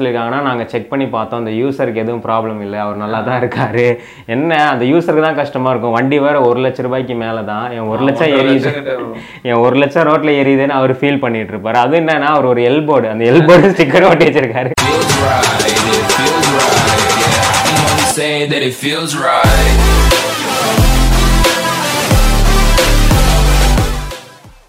சொல்லியிருக்காங்கன்னா 0.00 0.40
நாங்கள் 0.46 0.66
செக் 0.70 0.88
பண்ணி 0.88 1.04
பார்த்தோம். 1.12 1.40
அந்த 1.42 1.52
யூசருக்கு 1.60 2.00
எதுவும் 2.02 2.22
ப்ராப்ளம் 2.26 2.58
இல்லை. 2.64 2.78
அவர் 2.82 2.96
நல்லா 3.02 3.18
தான் 3.28 3.38
இருக்காரு. 3.42 3.84
என்ன? 4.34 4.58
அந்த 4.72 4.84
யூசருக்கு 4.90 5.24
தான் 5.26 5.38
கஷ்டமா 5.38 5.70
இருக்கும். 5.72 5.94
வண்டி 5.96 6.16
வேற 6.24 6.36
ஒரு 6.48 6.58
லட்ச 6.64 6.84
ரூபாய்க்கு 6.86 7.14
மேலே 7.22 7.42
தான் 7.52 7.64
என் 7.76 7.88
ஒரு 7.92 8.02
லட்சம் 8.08 8.34
எரியுது 8.40 8.72
என் 9.48 9.62
ஒரு 9.64 9.78
லட்சம் 9.82 10.06
ரோட்ல 10.08 10.34
எரியுதுன்னு 10.42 10.76
அவர் 10.80 10.92
ஃபீல் 11.02 11.22
பண்ணிட்டு 11.24 11.54
இருப்பாரு. 11.54 11.78
அது 11.84 11.96
என்னன்னா 12.00 12.28
அவர் 12.34 12.50
ஒரு 12.52 12.62
எல்போர்டு 12.72 13.08
அந்த 13.12 13.24
எல்போர்டு 13.32 13.72
ஸ்டிக்கர் 13.76 14.08
ஒட்டி 14.10 14.28
வச்சிருக்காரு. 14.28 14.72
Say 18.18 18.34
that 18.52 18.62
it 18.68 18.76
feels 18.84 19.14
right. 19.28 20.05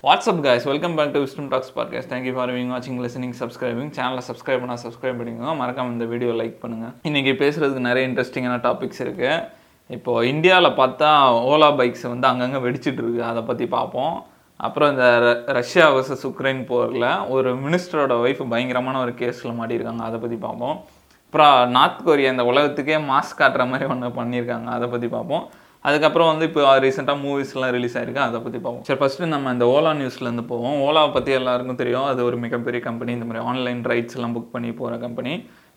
What's up 0.03 0.39
guys 0.39 0.63
welcome 0.63 0.95
back 0.95 1.13
to 1.13 1.23
Wisdom 1.23 1.47
Talks 1.47 1.73
podcast 1.75 2.13
thank you 2.13 2.33
for 2.33 2.51
wing 2.51 2.69
வாட்சிங் 2.69 3.03
லிசனிங் 3.03 3.33
சப்ஸ்கிரைபிங் 3.39 3.91
சேனலை 3.97 4.21
சப்ஸ்கிரைப் 4.27 4.59
பண்ணால் 4.59 4.77
சப்ஸ்கிரைப் 4.83 5.17
பண்ணிக்கோங்க. 5.17 5.55
மறக்காம 5.61 5.85
இந்த 5.85 6.05
வீடியோ 6.05 6.31
லைக் 6.31 6.57
பண்ணுங்கள் 6.61 6.93
இன்றைக்கி 7.03 7.33
பேசுகிறதுக்கு 7.35 7.79
நிறைய 7.79 8.07
இன்ட்ரெஸ்டிங்கான 8.07 8.57
டாபிக்ஸ் 8.57 8.99
இருக்குது 8.99 9.49
இப்போது 9.87 10.27
இந்தியாவில் 10.27 10.69
பார்த்தா 10.69 11.09
ஓலா 11.47 11.75
பைக்ஸ் 11.75 12.07
வந்து 12.07 12.27
அங்கங்கே 12.27 12.57
வெடிச்சிட்டு 12.57 12.93
இருக்கு. 12.93 13.23
அதை 13.23 13.41
பற்றி 13.41 13.67
பார்ப்போம். 13.67 14.25
அப்புறம் 14.55 14.89
இந்த 14.89 15.19
ர- 15.21 15.51
ரஷ்யா 15.51 15.93
வர்சஸ் 15.93 16.23
உக்ரைன் 16.23 16.65
போரில் 16.65 17.17
ஒரு 17.29 17.55
மினிஸ்டரோட 17.55 18.13
ஒய்ஃப் 18.21 18.49
பயங்கரமான 18.49 19.01
ஒரு 19.01 19.11
கேஸில் 19.11 19.51
மாட்டியிருக்காங்க. 19.51 19.99
அதை 19.99 20.19
பற்றி 20.19 20.35
பார்ப்போம். 20.35 20.83
அப்புறம் 21.25 21.69
நார்த் 21.69 22.05
கொரியா 22.05 22.31
இந்த 22.31 22.45
உலகத்துக்கே 22.45 22.95
மாஸ்க் 22.95 23.37
காட்டுற 23.37 23.67
மாதிரி 23.67 23.85
ஒன்று 23.85 24.07
பண்ணியிருக்காங்க. 24.07 24.63
அதை 24.63 24.87
பற்றி 24.87 25.07
பார்ப்போம். 25.07 25.49
அதுக்கப்புறம் 25.87 26.31
வந்து 26.31 26.47
இப்போ 26.49 26.63
ரீசெண்டாக 26.85 27.23
மூவிஸ்லாம் 27.25 27.75
ரிலீஸ் 27.77 27.95
ஆயிருக்கு. 27.99 28.25
அதை 28.27 28.39
பற்றி 28.45 28.59
பார்ப்போம். 28.63 28.87
சரி 28.87 28.99
ஃபஸ்ட்டு 29.03 29.31
நம்ம 29.35 29.51
இந்த 29.57 29.67
ஓலா 29.75 29.93
நியூஸ்லேருந்து 30.01 30.45
போவோம். 30.53 30.79
ஓலாவை 30.87 31.11
பற்றி 31.19 31.31
எல்லாருக்கும் 31.41 31.79
தெரியும். 31.83 32.09
அது 32.13 32.21
ஒரு 32.29 32.39
மிகப்பெரிய 32.47 32.81
கம்பெனி 32.89 33.13
இந்த 33.17 33.27
மாதிரி 33.29 33.45
ஆன்லைன் 33.51 33.81
ரைட்ஸ் 33.93 34.17
எல்லாம் 34.19 34.35
புக் 34.37 34.53
பண்ணி 34.57 34.71
போகிற 34.81 34.97
கம்பெனி 35.05 35.33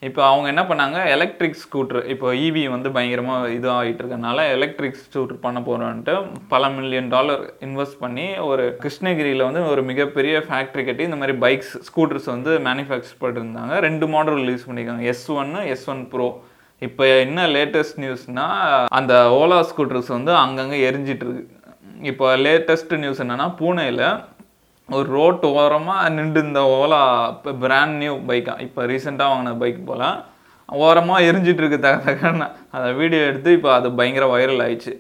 இப்போ 0.08 0.20
அவங்க 0.28 0.46
என்ன 0.52 0.62
பண்ணாங்க? 0.68 0.98
எலக்ட்ரிக் 1.14 1.58
ஸ்கூட்டர் 1.62 2.04
இப்போ 2.12 2.28
இவி 2.44 2.62
வந்து 2.74 2.88
பயங்கரமாக 2.96 3.48
இது 3.56 3.68
ஆகிட்டு 3.78 4.00
இருக்கனால 4.02 4.46
எலக்ட்ரிக் 4.56 5.00
ஸ்கூட்டர் 5.06 5.40
பண்ண 5.46 5.58
போகிறோன்ட்டு 5.66 6.14
பல 6.52 6.70
மில்லியன் 6.76 7.10
டாலர் 7.14 7.42
இன்வெஸ்ட் 7.66 7.98
பண்ணி 8.04 8.26
ஒரு 8.50 8.64
கிருஷ்ணகிரியில் 8.84 9.46
வந்து 9.48 9.62
ஒரு 9.72 9.82
மிகப்பெரிய 9.90 10.38
ஃபேக்ட்ரி 10.46 10.84
கட்டி 10.86 11.04
இந்த 11.08 11.18
மாதிரி 11.22 11.34
பைக்ஸ் 11.44 11.74
ஸ்கூட்டர்ஸ் 11.88 12.28
வந்து 12.34 12.52
மேனுஃபேக்சர் 12.68 13.20
பண்ணிருந்தாங்க 13.24 13.76
ரெண்டு 13.88 14.08
மாடல் 14.14 14.40
ரிலீஸ் 14.44 14.66
பண்ணியிருக்காங்க. 14.68 15.04
எஸ் 15.12 15.28
ஒன்னு 15.40 15.66
எஸ் 15.74 15.86
ஒன் 15.94 16.02
ப்ரோ 16.14 16.28
இப்போ 16.86 17.04
என்ன 17.24 17.40
லேட்டஸ்ட் 17.54 17.98
நியூஸ்னால் 18.02 18.86
அந்த 18.98 19.14
ஓலா 19.38 19.58
ஸ்கூட்டர்ஸ் 19.70 20.10
வந்து 20.16 20.32
அங்கங்கே 20.42 20.78
எரிஞ்சிட்ருக்கு. 20.88 21.42
இப்போ 22.10 22.26
லேட்டஸ்ட் 22.44 22.94
நியூஸ் 23.02 23.22
என்னென்னா 23.24 23.46
பூனேயில் 23.58 24.04
ஒரு 24.88 25.06
ரோட்டு 25.16 25.46
ஓரமாக 25.62 26.08
நின்று 26.16 26.40
இந்த 26.46 26.60
ஓலா 26.78 27.00
இப்போ 27.34 27.50
பிராண்ட் 27.64 27.96
நியூ 28.02 28.14
பைக்கா 28.30 28.54
இப்போ 28.66 28.86
ரீசெண்டாக 28.92 29.32
வாங்கின 29.32 29.52
பைக் 29.62 29.82
போல் 29.90 30.06
ஓரமாக 30.68 31.26
எரிஞ்சிட்ருக்கு 31.28 31.78
தக 31.84 31.96
தகன்னு. 32.08 32.48
அதை 32.76 32.88
வீடியோ 33.00 33.22
எடுத்து 33.30 33.52
இப்போ 33.58 33.70
அது 33.78 33.88
பயங்கர 34.00 34.26
வைரல் 34.34 34.64
ஆயிடுச்சு. 34.66 34.94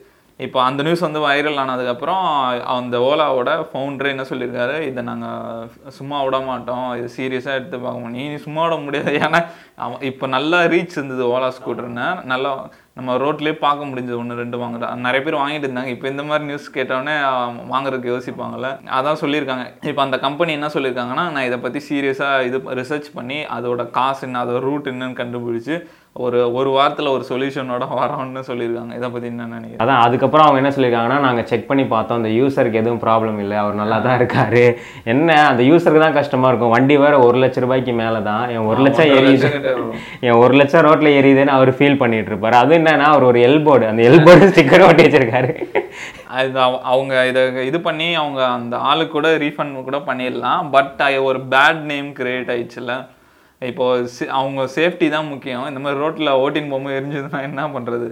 இப்போ 0.46 0.58
அந்த 0.66 0.80
நியூஸ் 0.86 1.04
வந்து 1.06 1.20
வைரல் 1.26 1.60
ஆனதுக்கப்புறம் 1.62 2.24
அந்த 2.74 2.96
ஓலாவோட 3.08 3.50
ஃபவுண்டர் 3.70 4.12
என்ன 4.12 4.24
சொல்லியிருக்காரு? 4.30 4.76
இதை 4.90 5.00
நாங்கள் 5.08 5.90
சும்மா 5.98 6.18
விட 6.26 6.38
மாட்டோம். 6.50 6.86
இது 6.98 7.08
சீரியஸாக 7.16 7.58
எடுத்து 7.58 7.78
பார்க்க 7.86 8.04
முடியும். 8.04 8.30
நீ 8.34 8.38
சும்மா 8.46 8.62
விட 8.66 8.76
முடியாது. 8.84 9.12
ஏன்னா 9.24 9.40
அவன் 9.86 10.06
இப்போ 10.10 10.28
நல்லா 10.36 10.60
ரீச் 10.74 10.96
இருந்தது 10.98 11.24
ஓலா 11.34 11.50
ஸ்கூட்டர்னு 11.58 12.06
நல்லா 12.32 12.52
நம்ம 12.98 13.12
ரோட்லேயே 13.22 13.54
பார்க்க 13.64 13.88
முடிஞ்சது 13.90 14.16
ஒன்று 14.20 14.40
ரெண்டு 14.40 14.56
வாங்குறா 14.62 14.88
நிறைய 15.04 15.20
பேர் 15.26 15.40
வாங்கிட்டு 15.42 15.66
இருந்தாங்க. 15.66 15.92
இப்போ 15.94 16.06
இந்த 16.12 16.22
மாதிரி 16.30 16.44
நியூஸ் 16.48 16.66
கேட்டோடனே 16.76 17.14
வாங்குறதுக்கு 17.72 18.12
யோசிப்பாங்கல்ல. 18.14 18.68
அதான் 18.98 19.20
சொல்லியிருக்காங்க. 19.22 19.64
இப்போ 19.90 20.02
அந்த 20.06 20.16
கம்பெனி 20.24 20.52
என்ன 20.58 20.68
சொல்லியிருக்காங்கன்னா 20.74 21.24
நான் 21.34 21.46
இதை 21.48 21.58
பற்றி 21.64 21.80
சீரியஸாக 21.88 22.46
இது 22.48 22.58
ரிசர்ச் 22.80 23.08
பண்ணி 23.18 23.38
அதோட 23.56 23.84
காசு 23.98 24.22
என்ன 24.28 24.42
அதோட 24.44 24.60
ரூட் 24.68 24.90
என்னன்னு 24.92 25.20
கண்டுபிடிச்சு 25.22 25.76
ஒரு 26.12 26.52
ஒரு 26.52 26.70
வாரத்தில் 26.70 27.06
ஒரு 27.06 27.24
சொல்யூஷனோட 27.28 27.84
வரோம்னு 27.96 28.42
சொல்லியிருக்காங்க. 28.46 28.96
இதை 28.96 29.08
பற்றி 29.08 29.28
என்ன 29.28 29.44
நினைக்கிறேன் 29.44 29.88
அதான் 29.88 29.98
அதுக்கப்புறம் 29.98 30.46
அவங்க 30.46 30.68
என்ன 30.68 30.76
சொல்லியிருக்காங்கன்னா 30.76 31.20
நாங்கள் 31.20 31.46
செக் 31.46 31.68
பண்ணி 31.68 31.86
பார்த்தோம். 31.86 32.16
அந்த 32.16 32.28
யூசருக்கு 32.28 32.72
எதுவும் 32.72 33.00
ப்ராப்ளம் 33.00 33.38
இல்லை. 33.38 33.56
அவர் 33.56 33.74
நல்லா 33.74 33.98
தான் 33.98 34.18
இருக்காரு. 34.20 34.76
என்ன 35.04 35.46
அந்த 35.46 35.62
யூசருக்கு 35.62 35.98
தான் 35.98 36.12
கஷ்டமா 36.12 36.48
இருக்கும். 36.48 36.68
வண்டி 36.68 36.96
வேற 36.96 37.18
ஒரு 37.18 37.38
லட்ச 37.38 37.60
ரூபாய்க்கு 37.60 37.92
மேலே 37.92 38.22
தான் 38.22 38.48
என் 38.48 38.56
ஒரு 38.56 38.82
லட்சம் 38.82 39.06
எரியுது 39.06 39.90
என் 40.20 40.32
ஒரு 40.32 40.54
லட்சம் 40.54 40.84
ரோட்ல 40.84 41.04
எரியுதுன்னு 41.04 41.46
அவர் 41.46 41.70
ஃபீல் 41.70 41.96
பண்ணிட்டு 41.96 42.34
இருப்பாரு. 42.34 42.52
அது 42.52 42.78
என்னன்னா 42.78 42.98
அவர் 42.98 43.22
ஒரு 43.22 43.40
எல்போர்டு 43.40 43.86
அந்த 43.88 44.02
எல்போர்டு 44.02 44.48
ஸ்டிக்கர் 44.48 44.88
ஒட்டி 44.88 45.02
வச்சிருக்காரு. 45.02 45.64
அது 46.28 46.60
அவ- 46.60 46.80
அவங்க 46.80 47.26
இதை 47.26 47.66
இது 47.66 47.80
பண்ணி 47.80 48.14
அவங்க 48.14 48.46
அந்த 48.46 48.76
ஆளுக்கு 48.76 49.12
கூட 49.12 49.28
ரீஃபண்ட் 49.28 49.82
கூட 49.82 49.96
பண்ணிடலாம். 49.96 50.70
பட் 50.70 51.00
ஒரு 51.22 51.38
பேட் 51.50 51.80
நேம் 51.80 52.12
கிரியேட் 52.12 52.50
ஆயிடுச்சுல 52.50 53.06
இப்போ 53.60 53.98
சி- 54.14 54.26
அவங்க 54.26 54.62
சேஃப்டி 54.74 55.08
தான் 55.08 55.26
முக்கியம். 55.26 55.66
இந்த 55.66 55.80
மாதிரி 55.80 56.00
ரோட்டில் 56.00 56.28
ஓட்டின்னு 56.28 56.70
போகும்போது 56.70 57.00
எரிஞ்சதுன்னா 57.00 57.42
என்ன 57.42 57.68
பண்ணுறது 57.68 58.08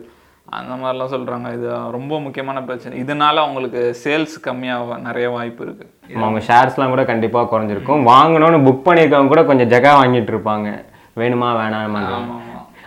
அந்த 0.50 0.74
மாதிரிலாம் 0.74 1.14
சொல்கிறாங்க 1.14 1.52
இது 1.52 1.68
ரொம்ப 1.90 2.20
முக்கியமான 2.20 2.62
பிரச்சனை. 2.62 3.02
இதனால 3.02 3.36
அவங்களுக்கு 3.36 3.96
சேல்ஸ் 4.04 4.36
கம்மியாக 4.44 4.98
நிறைய 4.98 5.30
வாய்ப்பு 5.30 5.64
இருக்குது 5.64 6.14
அவங்க 6.14 6.40
ஷேர்ஸ்லாம் 6.46 6.88
கூட 6.88 7.04
கண்டிப்பா 7.04 7.42
குறைஞ்சிருக்கும். 7.42 8.04
வாங்கணும்னு 8.06 8.66
புக் 8.68 8.86
பண்ணியிருக்கவங்க 8.86 9.26
கூட 9.26 9.44
கொஞ்சம் 9.44 9.68
ஜகா 9.68 9.92
வாங்கிட்டு 10.00 10.32
இருப்பாங்க. 10.34 10.68
வேணுமா 11.16 11.50
வேணாமா 11.60 12.02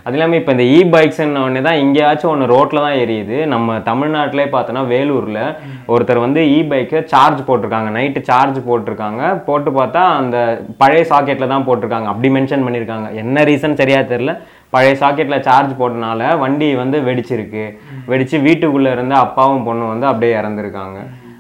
அது 0.06 0.16
இல்லாமல் 0.18 0.40
இப்போ 0.40 0.52
இந்த 0.56 0.66
இ 0.76 0.80
பைக்ஸ்ன்னு 0.94 1.42
ஒன்று 1.48 1.66
தான் 1.66 1.80
எங்கேயாச்சும் 1.84 2.32
ஒன்று 2.32 2.46
ரோட்டில் 2.54 2.84
தான் 2.86 3.00
எரியுது. 3.04 3.38
நம்ம 3.54 3.78
தமிழ்நாட்டிலே 3.90 4.46
பார்த்தோன்னா 4.56 4.84
வேலூரில் 4.94 5.42
ஒருத்தர் 5.94 6.24
வந்து 6.26 6.44
இ 6.56 6.60
பைக்கை 6.72 7.02
சார்ஜ் 7.14 7.42
போட்டிருக்காங்க. 7.50 7.90
நைட்டு 7.98 8.22
சார்ஜ் 8.30 8.60
போட்டிருக்காங்க. 8.70 9.22
போட்டு 9.50 9.72
பார்த்தா 9.80 10.04
அந்த 10.22 10.38
பழைய 10.82 11.04
சாக்கெட்டில் 11.12 11.54
தான் 11.54 11.68
போட்டிருக்காங்க. 11.70 12.10
அப்படி 12.14 12.32
மென்ஷன் 12.38 12.66
பண்ணியிருக்காங்க. 12.68 13.10
என்ன 13.24 13.44
ரீசன் 13.52 13.80
சரியாக 13.84 14.12
தெரில 14.14 14.34
பழைய 14.76 14.94
சாக்கெட்டில் 15.04 15.46
சார்ஜ் 15.48 15.74
போட்டனால 15.80 16.28
வண்டி 16.44 16.68
வந்து 16.84 16.98
வெடிச்சிருக்கு. 17.08 17.66
வெடித்து 18.12 18.38
வீட்டுக்குள்ளே 18.48 18.92
இருந்த 18.98 19.16
அப்பாவும் 19.26 19.66
பொண்ணும் 19.68 19.92
வந்து 19.94 20.08
அப்படியே 20.12 20.34
இறந்துருக்காங்க. 20.42 21.00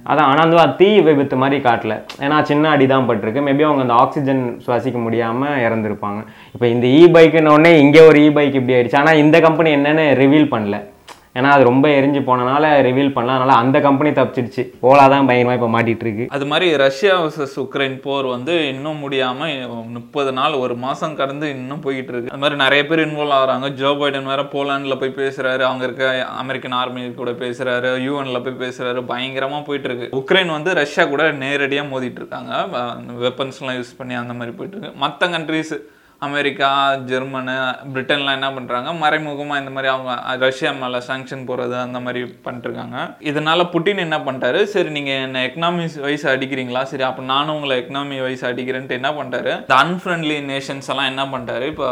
அதான் 0.10 0.28
ஆனால் 0.30 0.44
வந்து 0.44 0.62
அது 0.64 0.76
தீ 0.80 0.88
விபத்து 1.08 1.36
மாதிரி 1.42 1.58
காட்டல. 1.66 1.96
ஏன்னா 2.26 2.38
சின்ன 2.50 2.70
அடி 2.76 2.86
தான் 2.94 3.08
பட்டிருக்கு. 3.10 3.46
மேபி 3.48 3.66
அவங்க 3.68 3.86
அந்த 3.88 3.98
ஆக்சிஜன் 4.04 4.44
சுவாசிக்க 4.66 4.98
முடியாமல் 5.06 5.60
இறந்துருப்பாங்க. 5.66 6.22
இப்போ 6.54 6.68
இந்த 6.76 6.88
இ 7.00 7.04
பைக்குன்னொடனே 7.18 7.74
இங்கே 7.84 8.02
ஒரு 8.10 8.20
இ 8.28 8.30
பைக் 8.38 8.58
இப்படி 8.60 8.76
ஆயிடுச்சு. 8.78 9.02
ஆனால் 9.04 9.22
இந்த 9.26 9.40
கம்பெனி 9.48 9.72
என்னென்னு 9.78 10.06
ரிவீல் 10.24 10.52
பண்ணல. 10.56 10.78
ஏன்னா 11.36 11.50
அது 11.56 11.64
ரொம்ப 11.64 11.86
எரிஞ்சு 11.98 12.22
போனனால 12.26 12.70
ரிவீல் 12.88 13.14
பண்ணலாம் 13.14 13.38
அதனால 13.38 13.58
அந்த 13.62 13.78
கம்பெனி 13.80 14.10
தப்பிச்சிடுச்சு. 14.12 14.64
ஓலா 14.88 15.04
தான் 15.08 15.28
பயங்கரமாக 15.28 15.58
இப்போ 15.60 15.70
மாட்டிகிட்டு 15.76 16.06
இருக்கு 16.06 16.26
அது 16.36 16.46
மாதிரி 16.46 16.68
ரஷ்யா 16.82 17.14
வர்சஸ் 17.20 17.56
உக்ரைன் 17.64 17.96
போர் 18.06 18.28
வந்து 18.34 18.54
இன்னும் 18.72 19.00
முடியாமல் 19.04 19.54
முப்பது 19.96 20.32
நாள் 20.32 20.56
ஒரு 20.64 20.76
மாதம் 20.78 21.16
கடந்து 21.16 21.48
இன்னும் 21.56 21.84
போயிட்டு 21.86 22.12
இருக்கு 22.14 22.34
அது 22.34 22.42
மாதிரி 22.44 22.58
நிறைய 22.64 22.82
பேர் 22.90 23.04
இன்வால்வ் 23.06 23.38
ஆகிறாங்க. 23.38 23.70
ஜோ 23.82 23.92
பைடன் 24.02 24.30
வேற 24.32 24.44
போலாண்டில் 24.54 25.00
போய் 25.02 25.18
பேசுகிறாரு 25.22 25.66
அவங்க 25.70 25.86
இருக்க 25.88 26.06
அமெரிக்கன் 26.42 26.78
ஆர்மி 26.80 27.06
கூட 27.14 27.34
பேசுகிறாரு 27.42 27.92
யூஎன்ல 28.08 28.42
போய் 28.44 28.62
பேசுகிறாரு 28.64 29.04
பயங்கரமாக 29.06 29.64
போயிட்டு 29.70 29.90
இருக்கு 29.90 30.10
உக்ரைன் 30.22 30.56
வந்து 30.58 30.74
ரஷ்யா 30.82 31.06
கூட 31.06 31.24
நேரடியாக 31.46 31.92
மோதிட்டு 31.92 32.22
இருக்காங்க 32.24 32.52
வெப்பன்ஸ்லாம் 33.26 33.80
யூஸ் 33.80 33.98
பண்ணி 33.98 34.18
அந்த 34.22 34.36
மாதிரி 34.40 34.56
போயிட்டு 34.58 34.78
இருக்கு 34.78 35.02
மற்ற 35.02 35.30
கண்ட்ரிஸ் 35.30 35.76
அமெரிக்கா 36.22 36.68
ஜெர்மனு 37.10 37.54
பிரிட்டன்லாம் 37.94 38.36
என்ன 38.36 38.50
பண்ணுறாங்க 38.52 38.90
மறைமுகமாக 38.98 39.62
இந்த 39.62 39.72
மாதிரி 39.72 39.90
அவங்க 39.92 40.12
ரஷ்யா 40.44 40.72
மேலே 40.76 41.00
சாங்ஷன் 41.08 41.48
போடுறது 41.48 41.76
அந்த 41.80 42.00
மாதிரி 42.00 42.22
பண்ணிட்டுருக்காங்க 42.46 42.98
இதனால் 43.24 43.70
புட்டின் 43.72 44.04
என்ன 44.04 44.20
பண்ணிட்டாரு 44.20 44.60
சரி 44.66 44.90
நீங்கள் 44.90 45.22
என்ன 45.22 45.42
எக்கனாமி 45.48 45.88
வைஸ் 46.02 46.28
அடிக்கிறீங்களா? 46.34 46.84
சரி 46.84 47.04
அப்போ 47.04 47.24
நானும் 47.28 47.56
உங்களை 47.56 47.78
எக்கனாமி 47.78 48.20
வைஸ் 48.22 48.46
அடிக்கிறேன்ட்டு 48.46 49.00
என்ன 49.00 49.12
பண்ணிட்டாரு 49.14 49.54
இந்த 49.60 49.78
அன்ஃப்ரெண்ட்லி 49.80 50.38
நேஷன்ஸ் 50.52 50.92
எல்லாம் 50.94 51.10
என்ன 51.10 51.26
பண்ணிட்டாரு 51.28 51.68
இப்போ 51.68 51.90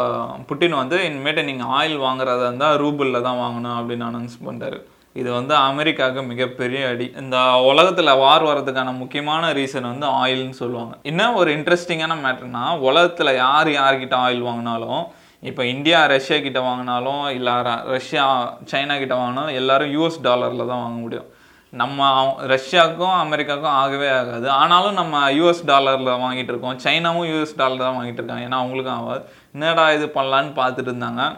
புட்டின் 0.48 0.80
வந்து 0.80 0.98
இனிமேட்டு 1.08 1.44
நீங்கள் 1.44 1.72
ஆயில் 1.78 1.98
வாங்குறதா 2.06 2.46
இருந்தால் 2.46 2.80
ரூபிளில் 2.84 3.24
தான் 3.24 3.42
வாங்கணும் 3.42 3.78
அப்படின்னு 3.78 4.08
அனௌன்ஸ் 4.08 4.38
பண்ணிட்டாரு 4.46 4.80
இது 5.12 5.32
வந்து 5.32 5.54
அமெரிக்காவுக்கு 5.54 6.22
மிகப்பெரிய 6.22 6.88
அடி 6.88 7.12
இந்த 7.16 7.38
உலகத்தில் 7.54 8.14
வார் 8.14 8.42
வர்றதுக்கான 8.42 8.96
முக்கியமான 8.96 9.52
ரீசன் 9.52 9.80
வந்து 9.80 10.06
ஆயில்னு 10.06 10.50
சொல்லுவாங்க. 10.50 10.96
இன்னும் 11.02 11.34
ஒரு 11.34 11.58
இன்ட்ரெஸ்டிங்கான 11.58 12.14
மேட்டர்னா 12.24 12.78
உலகத்தில் 12.78 13.34
யார் 13.34 13.66
யார்கிட்ட 13.66 14.12
ஆயில் 14.12 14.42
வாங்கினாலும் 14.42 15.06
இப்போ 15.40 15.64
இந்தியா 15.64 16.06
ரஷ்யா 16.06 16.38
கிட்ட 16.38 16.60
வாங்கினாலும் 16.60 17.28
இல்லை 17.28 17.52
ரஷ்யா 17.84 18.58
சைனா 18.70 18.98
கிட்ட 18.98 19.14
வாங்கினாலும் 19.14 19.54
எல்லாரும் 19.54 20.00
யூஎஸ் 20.00 20.20
டாலரில் 20.22 20.56
தான் 20.56 20.56
வாங்க 20.56 21.00
முடியும். 21.00 21.26
நம்ம 21.70 22.06
அவங்க- 22.06 22.54
ரஷ்யாவுக்கும் 22.54 23.12
அமெரிக்காவுக்கும் 23.24 23.62
ஆகவே 23.62 24.10
ஆகாது. 24.10 24.50
ஆனாலும் 24.50 24.92
நம்ம 24.92 25.30
யூஎஸ் 25.30 25.66
டாலரில் 25.66 26.22
வாங்கிட்டு 26.22 26.42
இருக்கோம். 26.42 26.78
சைனாவும் 26.78 27.26
யூஎஸ் 27.26 27.56
டாலர் 27.56 27.78
தான் 27.78 27.96
வாங்கிட்டு 27.96 28.12
இருக்காங்க. 28.12 28.56
ஏன்னா 28.56 28.58
அவங்களுக்கும் 28.58 28.88
ஆகாது. 28.88 29.24
என்னடா 29.52 29.92
இது 29.92 30.06
பண்ணலான்னு 30.06 30.52
பார்த்துட்டு 30.56 30.94
இருந்தாங்க. 30.94 31.36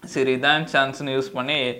சரி 0.00 0.36
இதான் 0.36 0.66
சான்ஸ்னு 0.72 1.18
யூஸ் 1.18 1.32
பண்ணி 1.32 1.74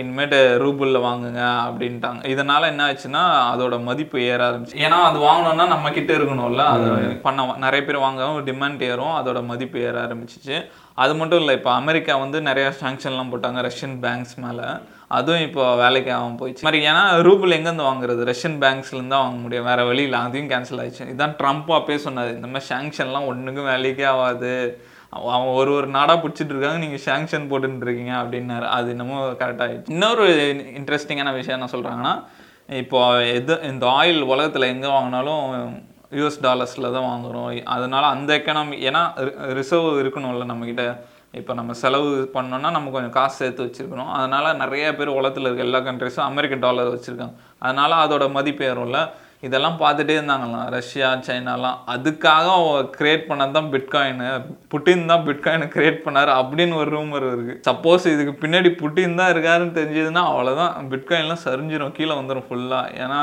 இனிமேட்டு 0.00 0.38
ரூபிளில் 0.64 1.04
வாங்குங்க 1.06 1.42
அப்படின்ட்டாங்க. 1.66 2.20
இதனால 2.32 2.62
என்ன 2.72 2.82
ஆச்சுன்னா 2.90 3.22
அதோட 3.52 3.82
மதிப்பு 3.88 4.22
ஏற 4.22 4.40
ஆரம்பிச்சு 4.50 4.80
ஏன்னா 4.86 5.00
அது 5.08 5.18
வாங்கணும்னா 5.18 5.66
நம்ம 5.74 5.90
கிட்ட 5.90 6.12
இருக்கணும்ல. 6.16 6.64
அது 6.74 6.88
பண்ண 7.26 7.46
நிறைய 7.56 7.82
பேர் 7.86 8.04
வாங்கவும் 8.06 8.46
டிமாண்ட் 8.46 8.82
ஏறும். 8.90 9.14
அதோட 9.20 9.42
மதிப்பு 9.44 9.80
ஏற 9.80 9.96
ஆரம்பிச்சிச்சு. 10.06 10.58
அது 10.94 11.14
மட்டும் 11.14 11.38
இல்லை 11.38 11.54
இப்போ 11.54 11.70
அமெரிக்கா 11.72 12.16
வந்து 12.16 12.40
நிறைய 12.40 12.72
சாங்ஷன்லாம் 12.82 13.30
போட்டாங்க 13.34 13.62
ரஷ்யன் 13.68 13.96
பேங்க்ஸ் 14.04 14.36
மேலே. 14.44 14.66
அதுவும் 15.16 15.40
இப்போ 15.40 15.76
வேலைக்கு 15.76 16.10
ஆகாம 16.12 16.36
போயிடுச்சு. 16.40 16.66
மாதிரி 16.66 16.86
ஏன்னா 16.86 17.02
ரூபிள் 17.28 17.54
எங்கேருந்து 17.56 17.88
வாங்குறது? 17.90 18.22
ரஷ்யன் 18.30 18.58
பேங்க்ஸ்லேருந்து 18.64 19.14
தான் 19.14 19.24
வாங்க 19.24 19.40
முடியும். 19.44 19.64
வேற 19.64 19.84
வழி 19.84 20.02
இல்லை 20.02 20.18
அதையும் 20.18 20.50
கேன்சல் 20.50 20.80
ஆயிடுச்சு. 20.82 21.04
இதான் 21.14 21.36
ட்ரம்ப் 21.40 21.70
அப்பயே 21.78 21.98
சொன்னாரு. 22.06 22.32
இந்த 22.40 22.46
மாதிரி 22.46 22.68
சாங்ஷன்லாம் 22.72 23.26
ஒன்றுக்கும் 23.26 23.70
வேலைக்கே 23.72 24.06
ஆகாது. 24.06 24.54
அவன் 25.16 25.54
ஒரு 25.58 25.70
ஒரு 25.78 25.88
நாடாக 25.96 26.18
பிடிச்சிட்டு 26.22 26.52
இருக்காங்க 26.54 26.82
நீங்கள் 26.84 27.04
சேங்ஷன் 27.08 27.48
போட்டுட்டு 27.50 27.86
இருக்கீங்க 27.86 28.14
அப்படின்னாரு. 28.22 28.66
அது 28.76 28.88
என்னமோ 28.94 29.18
கரெக்டாகிடுச்சு 29.42 29.94
இன்னொரு 29.96 30.26
இன்ட்ரெஸ்டிங்கான 30.80 31.32
விஷயம் 31.40 31.58
என்ன 31.58 31.70
சொல்கிறாங்கன்னா 31.74 32.14
இப்போ 32.82 33.00
எது 33.38 33.54
இந்த 33.72 33.86
ஆயில் 33.98 34.22
உலகத்தில் 34.34 34.72
எங்கே 34.74 34.90
வாங்கினாலும் 34.96 35.42
யூஎஸ் 36.18 36.44
டாலர்ஸில் 36.46 36.94
தான் 36.94 37.08
வாங்குகிறோம் 37.10 37.50
அதனால 37.74 38.04
அந்த 38.14 38.30
எக்கனாமி 38.38 38.76
ஏன்னா 38.90 39.02
ரிசர்வ் 39.58 39.88
இருக்கணும்ல 40.02 40.46
நம்மக்கிட்ட 40.52 40.84
இப்போ 41.40 41.52
நம்ம 41.58 41.72
செலவு 41.82 42.10
பண்ணோன்னா 42.34 42.68
நம்ம 42.74 42.90
கொஞ்சம் 42.94 43.14
காசு 43.16 43.34
சேர்த்து 43.38 43.64
வச்சுருக்கணும். 43.64 44.10
அதனால் 44.16 44.58
நிறைய 44.60 44.84
பேர் 44.98 45.16
உலகத்தில் 45.20 45.46
இருக்க 45.46 45.68
எல்லா 45.68 45.80
கண்ட்ரிஸும் 45.88 46.28
அமெரிக்க 46.30 46.56
டாலர் 46.64 46.92
வச்சுருக்காங்க. 46.92 47.34
அதனால் 47.64 47.94
அதோட 48.04 48.24
மதிப்பு 48.36 48.64
ஏறும்ல 48.70 48.98
இதெல்லாம் 49.46 49.78
பார்த்துட்டே 49.82 50.14
இருந்தாங்களாம். 50.18 50.66
ரஷ்யா 50.74 51.08
சைனாலாம். 51.26 51.78
அதுக்காக 51.94 52.56
கிரியேட் 52.98 53.24
பண்ணது 53.30 53.56
தான் 53.58 53.70
பிட்காயின் 53.74 54.22
புட்டின் 54.72 55.10
தான் 55.10 55.24
பிட்காயினை 55.28 55.66
கிரியேட் 55.74 56.00
பண்ணாரு 56.06 56.32
அப்படின்னு 56.40 56.78
ஒரு 56.82 56.90
ரூமர் 56.96 57.26
இருக்கு. 57.32 57.54
சப்போஸ் 57.68 58.06
இதுக்கு 58.14 58.34
பின்னாடி 58.42 58.72
புட்டின் 58.82 59.18
தான் 59.20 59.32
இருக்காருன்னு 59.34 59.76
தெரிஞ்சதுன்னா 59.80 60.22
அவ்வளோதான் 60.30 60.88
பிட்காயின்லாம் 60.92 61.44
சரிஞ்சிரும். 61.46 61.94
கீழே 61.98 62.14
வந்துடும் 62.20 62.48
ஃபுல்லாக 62.48 62.92
ஏன்னா 63.04 63.20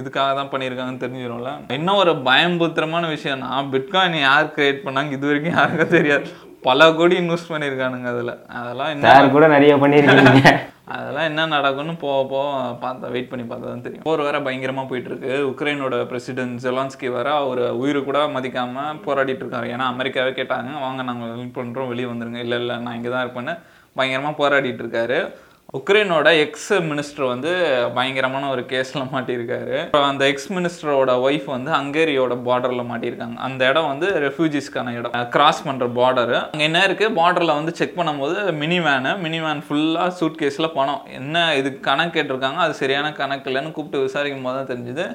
இதுக்காக 0.00 0.30
தான் 0.40 0.52
பண்ணியிருக்காங்கன்னு 0.54 1.04
தெரிஞ்சிரும்ல. 1.04 1.52
இன்னும் 1.78 2.00
ஒரு 2.02 2.14
பயம்புத்திரமான 2.28 3.10
விஷயம்னா 3.16 3.50
பிட்காயின் 3.74 4.18
யார் 4.28 4.54
கிரியேட் 4.56 4.84
பண்ணாங்க? 4.86 5.12
இது 5.18 5.30
வரைக்கும் 5.30 5.56
யாருக்கும் 5.58 5.96
தெரியாது. 5.98 6.28
பல 6.68 6.86
கோடி 6.96 7.14
இன்வெஸ்ட் 7.22 7.52
பண்ணியிருக்கானுங்க 7.52 8.08
அதில். 8.14 8.34
அதெல்லாம் 8.60 9.34
கூட 9.36 9.46
நிறைய 9.56 9.74
பண்ணியிருக்கீங்க. 9.84 10.52
அதெல்லாம் 10.94 11.28
என்ன 11.30 11.46
நடக்கும்னு 11.54 11.94
போக 12.04 12.20
போக 12.32 12.46
பார்த்தா 12.84 13.10
வெயிட் 13.14 13.28
பண்ணி 13.32 13.44
பார்த்தா 13.50 13.66
தான் 13.72 13.84
தெரியும். 13.86 14.04
போர் 14.06 14.22
வேற 14.26 14.38
பயங்கரமாக 14.46 14.88
போயிட்டு 14.90 15.10
இருக்கு 15.10 15.32
உக்ரைனோட 15.50 15.96
பிரசிடென்ட் 16.12 16.56
ஜெலான்ஸ்கி 16.64 17.08
வேற 17.16 17.28
அவர் 17.42 17.62
உயிரை 17.82 18.00
கூட 18.08 18.20
மதிக்காம 18.36 18.86
போராடிட்டு 19.06 19.44
இருக்காரு. 19.44 19.68
ஏன்னா 19.74 19.86
அமெரிக்காவே 19.94 20.32
கேட்டாங்க 20.40 20.72
வாங்க 20.86 21.02
நாங்கள் 21.10 21.34
ஹெல்ப் 21.36 21.58
பண்ணுறோம் 21.60 21.92
வெளியே 21.92 22.08
வந்துருங்க. 22.12 22.40
இல்லை 22.46 22.58
இல்லை 22.62 22.76
நான் 22.86 22.96
இங்கே 22.98 23.12
தான் 23.14 23.24
இருப்பேன்னு. 23.26 23.54
பயங்கரமாக 23.98 24.40
போராடிட்டு 24.42 24.82
இருக்காரு. 24.84 25.20
உக்ரைனோட 25.78 26.28
எக்ஸ் 26.44 26.70
மினிஸ்டர் 26.90 27.24
வந்து 27.32 27.50
பயங்கரமான 27.96 28.44
ஒரு 28.54 28.62
கேஸில் 28.72 29.04
மாட்டியிருக்காரு. 29.12 29.76
அப்புறம் 29.84 30.08
அந்த 30.12 30.24
எக்ஸ் 30.32 30.48
மினிஸ்டரோட 30.56 31.12
ஒய்ஃப் 31.26 31.46
வந்து 31.54 31.70
ஹங்கேரியோட 31.76 32.34
பார்டரில் 32.48 32.88
மாட்டியிருக்காங்க. 32.88 33.36
அந்த 33.48 33.68
இடம் 33.70 33.90
வந்து 33.90 34.08
ரெஃப்யூஜிஸ்க்கான 34.24 34.94
இடம். 34.98 35.14
கிராஸ் 35.36 35.60
பண்ணுற 35.68 35.88
பார்டரு 36.00 36.36
அங்கே 36.50 36.66
என்ன 36.70 36.82
இருக்குது 36.88 37.16
பார்டரில் 37.20 37.56
வந்து 37.58 37.74
செக் 37.80 37.96
பண்ணும்போது 38.00 38.36
மினி 38.62 38.80
வேனு 38.86 39.12
மினி 39.24 39.40
வேன் 39.46 39.62
ஃபுல்லாக 39.68 40.16
சூட் 40.18 40.40
கேஸில் 40.42 40.74
பணம். 40.78 41.04
என்ன 41.20 41.44
இதுக்கு 41.60 41.80
கணக்கு 41.88 42.14
கேட்டிருக்காங்க? 42.16 42.60
அது 42.66 42.74
சரியான 42.82 43.12
கணக்கு 43.22 43.48
இல்லைன்னு 43.52 43.74
கூப்பிட்டு 43.78 44.04
விசாரிக்கும் 44.08 44.46
போது 44.48 44.58
தான் 44.60 44.70
தெரிஞ்சுது 44.72 45.06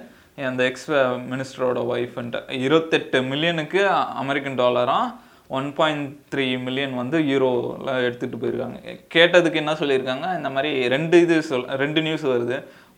அந்த 0.51 0.61
எக்ஸ் 0.69 0.89
மினிஸ்டரோட 1.33 1.79
ஒய்ஃப்ன்ட்டு 1.93 2.39
இருபத்தெட்டு 2.65 3.19
மில்லியனுக்கு 3.31 3.83
அமெரிக்கன் 4.23 4.59
டாலராக 4.63 5.05
ஒன் 5.47 5.67
பாயிண்ட் 5.73 6.07
த்ரீ 6.33 6.45
மில்லியன் 6.65 6.95
வந்து 7.01 7.17
யூரோவில் 7.31 7.91
எடுத்துகிட்டு 8.05 8.41
போயிருக்காங்க. 8.41 8.77
கேட்டதுக்கு 9.15 9.61
என்ன 9.63 9.73
சொல்லியிருக்காங்க? 9.81 10.27
இந்த 10.37 10.49
மாதிரி 10.49 10.71
ரெண்டு 10.95 11.21
இது 11.21 11.35
சொல் 11.49 11.67
ரெண்டு 11.83 12.01
நியூஸ் 12.01 12.25
வருது. 12.33 12.57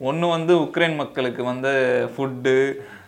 ஒன்று 0.09 0.27
வந்து 0.27 0.53
உக்ரைன் 0.65 0.95
மக்களுக்கு 0.95 1.44
வந்து 1.44 1.71
ஃபுட்டு 2.15 2.55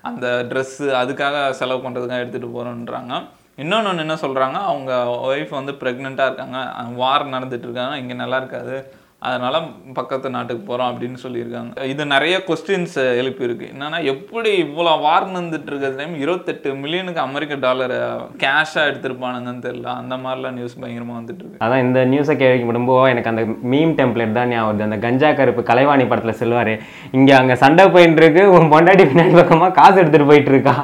அந்த 0.10 0.28
ட்ரெஸ்ஸு 0.52 0.88
அதுக்காக 1.02 1.50
செலவு 1.60 1.84
பண்ணுறதுக்காக 1.86 2.24
எடுத்துகிட்டு 2.24 2.56
போகிறோன்றாங்க 2.56 3.16
இன்னொன்று 3.64 3.90
ஒன்று 3.90 4.04
என்ன 4.06 4.16
சொல்கிறாங்க 4.22 4.58
அவங்க 4.72 4.92
ஒய்ஃப் 5.30 5.50
வந்து 5.50 5.74
ப்ரெக்னெண்ட்டாக 5.82 6.30
இருக்காங்க. 6.30 6.60
வார் 7.02 7.34
நடந்துகிட்டு 7.36 7.68
இருக்காங்க. 7.68 7.96
இங்கே 7.98 8.14
நல்லா 8.14 8.38
இருக்காது. 8.38 8.76
அதனால் 9.28 9.58
பக்கத்து 9.98 10.28
நாட்டுக்கு 10.36 10.64
போகிறோம் 10.68 10.90
அப்படின்னு 10.92 11.18
சொல்லியிருக்காங்க. 11.24 11.86
இது 11.94 12.04
நிறைய 12.14 12.36
கொஸ்டின்ஸ் 12.48 12.96
எழுப்பியிருக்கு. 13.22 13.66
என்னென்னா 13.74 14.00
எப்படி 14.14 14.52
இவ்வளோ 14.66 14.94
வார் 15.06 15.26
நடந்துட்டு 15.34 15.70
இருக்கிற 15.72 15.90
டைம் 15.98 16.14
இருபத்தெட்டு 16.24 16.70
மில்லியனுக்கு 16.84 17.22
அமெரிக்க 17.26 17.58
டாலரை 17.66 17.98
கேஷாக 18.44 18.90
எடுத்திருப்பானுங்கன்னு 18.92 19.66
தெரியல. 19.68 19.90
அந்த 20.04 20.16
மாதிரிலாம் 20.24 20.58
நியூஸ் 20.60 20.80
பயங்கரமாக 20.84 21.20
வந்துட்டு 21.20 21.44
இருக்கு. 21.44 21.62
அதான் 21.66 21.84
இந்த 21.88 22.06
நியூஸை 22.14 22.38
கேள்விப்படும்போது 22.44 23.12
எனக்கு 23.14 23.32
அந்த 23.34 23.46
மீம் 23.74 23.94
டெம்ப்ளேட் 24.00 24.38
தான் 24.40 24.52
ஞாபகம் 24.54 24.72
வருது. 24.72 24.88
அந்த 24.90 25.00
கஞ்சா 25.08 25.32
கருப்பு 25.42 25.64
கலைவாணி 25.72 26.08
படத்தில் 26.14 26.40
சொல்லுவார் 26.44 26.74
இங்கே 27.20 27.36
அங்கே 27.42 27.58
சண்டை 27.66 27.88
போயிட்டு 27.98 28.24
இருக்கு. 28.24 28.46
உன் 28.58 28.72
பொண்டாட்டி 28.76 29.06
பின்னாடி 29.12 29.36
பக்கமாக 29.42 29.78
காசு 29.82 29.98
எடுத்துகிட்டு 30.02 30.32
போயிட்டு 30.32 30.54
இருக்கா. 30.56 30.78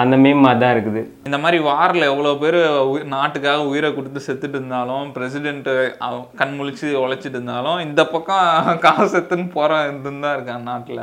அந்த 0.00 0.14
மீம் 0.24 0.48
தான் 0.62 0.72
இருக்குது. 0.74 1.02
இந்த 1.28 1.38
மாதிரி 1.44 1.58
வாரில் 1.68 2.10
எவ்வளோ 2.10 2.34
பேர் 2.42 2.58
நாட்டுக்காக 3.14 3.70
உயிரை 3.70 3.90
கொடுத்து 3.96 4.20
செத்துட்டு 4.26 4.58
இருந்தாலும் 4.58 5.06
பிரசிடென்ட் 5.16 5.70
கண் 6.42 6.54
முழிச்சு 6.58 6.86
உழைச்சிட்டு 7.04 7.36
இருந்தாலும் 7.38 7.80
இந்த 7.86 8.04
பக்கம் 8.14 8.78
காசு 8.86 9.08
செத்துன்னு 9.14 9.48
போகிற 9.56 9.80
இதுன்னு 9.94 10.24
தான் 10.26 10.36
இருக்காங்க 10.38 10.64
நாட்டில். 10.72 11.02